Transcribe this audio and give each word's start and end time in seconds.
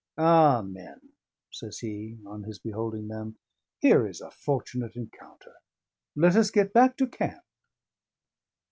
"Ah, 0.17 0.63
men!" 0.63 1.09
says 1.51 1.77
he, 1.77 2.17
on 2.25 2.41
his 2.41 2.57
beholding 2.57 3.07
them. 3.07 3.37
"Here 3.81 4.07
is 4.07 4.19
a 4.19 4.31
fortunate 4.31 4.95
encounter. 4.95 5.53
Let 6.15 6.35
us 6.35 6.49
get 6.49 6.73
back 6.73 6.97
to 6.97 7.05
camp." 7.07 7.43